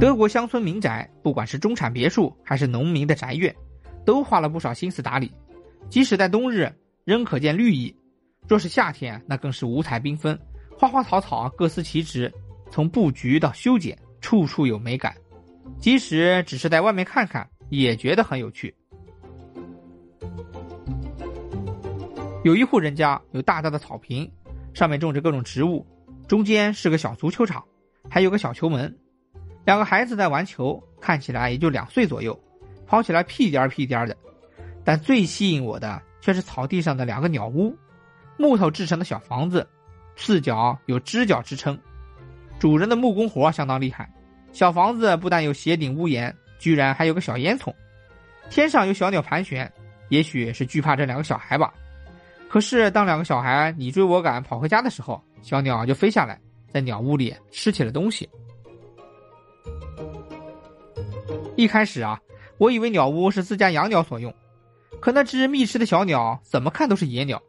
[0.00, 3.52] 德国乡村民宅，不管是中产别墅还是农民的宅院，
[4.04, 5.32] 都花了不少心思打理。
[5.90, 6.72] 即使在冬日，
[7.04, 7.92] 仍可见绿意；
[8.46, 10.38] 若是夏天，那更是五彩缤纷，
[10.78, 12.32] 花花草草各司其职，
[12.70, 15.12] 从布局到修剪，处处有美感。
[15.80, 18.72] 即使只是在外面看看，也觉得很有趣。
[22.44, 24.30] 有一户人家有大大的草坪，
[24.72, 25.84] 上面种着各种植物，
[26.28, 27.64] 中间是个小足球场，
[28.08, 28.96] 还有个小球门。
[29.68, 32.34] 两个孩子在玩球，看起来也就两岁左右，
[32.86, 34.16] 跑起来屁颠儿屁颠儿的。
[34.82, 37.76] 但最吸引我的却是草地上的两个鸟屋，
[38.38, 39.68] 木头制成的小房子，
[40.16, 41.78] 四角有支脚支撑，
[42.58, 44.10] 主人的木工活相当厉害。
[44.52, 47.70] 小房子不但有斜顶屋檐，居然还有个小烟囱，
[48.48, 49.70] 天上有小鸟盘旋，
[50.08, 51.74] 也许是惧怕这两个小孩吧。
[52.48, 56.40] 可是当两个小孩你追我赶跑回家的时候，小鸟就飞下来，
[56.72, 58.26] 在鸟屋里吃起了东西。
[61.56, 62.20] 一开始啊，
[62.56, 64.32] 我以为鸟屋是自家养鸟所用，
[65.00, 67.42] 可那只觅食的小鸟怎么看都是野鸟。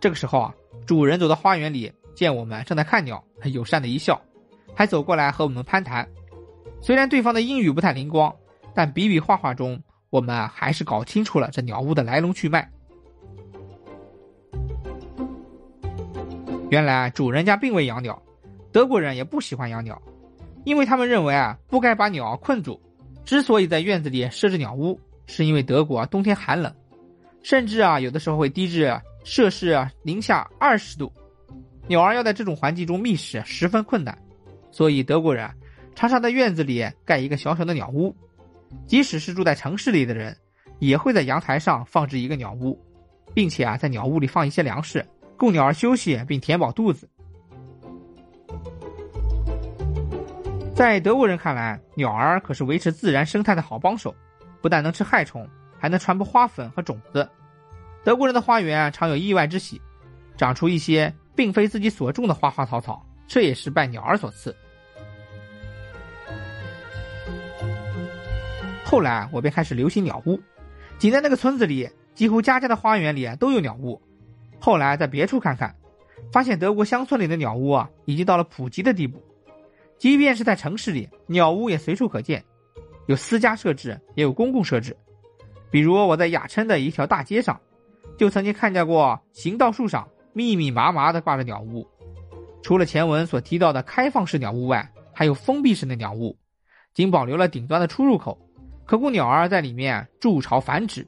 [0.00, 0.54] 这个时候啊，
[0.86, 4.20] 主人走到花园里，见我们正在看鸟，友善的一笑，
[4.74, 6.08] 还走过来和我们攀谈。
[6.80, 8.34] 虽然对方的英语不太灵光，
[8.74, 12.68] 但比比划划中，我们还是搞清楚了这鸟屋的来龙去脉。
[16.70, 18.20] 原来主人家并未养鸟，
[18.72, 20.00] 德国人也不喜欢养鸟，
[20.64, 22.80] 因为他们认为啊不该把鸟困住。
[23.24, 26.74] 之所以在院子里设置鸟屋，是因为德国啊冬天寒冷，
[27.42, 31.12] 甚至啊有的时候会低至摄氏零下二十度，
[31.86, 34.16] 鸟儿要在这种环境中觅食十分困难，
[34.70, 35.48] 所以德国人
[35.94, 38.14] 常常在院子里盖一个小小的鸟屋。
[38.86, 40.34] 即使是住在城市里的人，
[40.78, 42.78] 也会在阳台上放置一个鸟屋，
[43.34, 45.04] 并且啊在鸟屋里放一些粮食。
[45.36, 47.08] 供鸟儿休息并填饱肚子。
[50.74, 54.14] 在德国人看来，鸟儿可是维持自然生态的好帮手，
[54.62, 55.46] 不但能吃害虫，
[55.78, 57.28] 还能传播花粉和种子。
[58.02, 59.80] 德国人的花园常有意外之喜，
[60.36, 64.54] 长出一些并非自己所种的花花草草，这也是拜鸟儿所赐。
[68.82, 70.40] 后来我便开始流行鸟屋，
[70.98, 74.00] 仅在那个村子里，几乎家家的花园里都有鸟屋。
[74.58, 75.74] 后来在别处看看，
[76.32, 79.22] 发现德国乡村里的鸟屋啊，已经到了普及的地步。
[80.02, 82.42] 即便是在城市里，鸟屋也随处可见，
[83.06, 84.96] 有私家设置，也有公共设置。
[85.70, 87.60] 比如我在雅琛的一条大街上，
[88.18, 91.86] 就曾经看见过行道树上密密麻麻的挂着鸟屋。
[92.64, 96.36] 除了前文所提到的开放式鸟屋外，还有封闭式的鸟屋，
[96.94, 98.36] 仅保留了顶端的出入口，
[98.84, 101.06] 可供鸟儿在里面筑巢繁殖。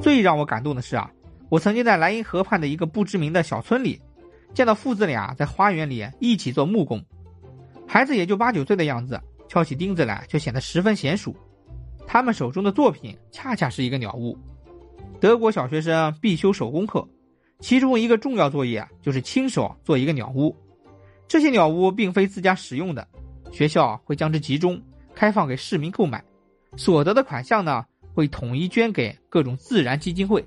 [0.00, 1.10] 最让我感动的是啊，
[1.48, 4.00] 我曾经在莱茵河畔的一个不知名的小村里，
[4.56, 7.04] 见到父子俩在花园里一起做木工，
[7.86, 11.36] 孩子也就八九岁的样子，敲起钉子来就显得十分娴熟。
[12.06, 14.34] 他们手中的作品恰恰是一个鸟屋。
[15.20, 17.06] 德国小学生必修手工课，
[17.60, 20.56] 其中一个重要作业就是亲手做一个鸟屋。
[21.28, 23.06] 这些鸟屋并非自家使用的，
[23.52, 24.80] 学校会将之集中
[25.14, 26.24] 开放给市民购买，
[26.78, 27.84] 所得的款项呢？
[28.14, 30.42] 会统一捐给各种自然基金会。